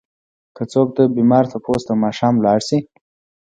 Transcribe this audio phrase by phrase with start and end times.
[0.55, 2.79] که څوک د بيمار تپوس ته ماښام لاړ شي؛